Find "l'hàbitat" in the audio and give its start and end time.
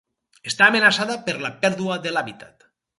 2.19-2.71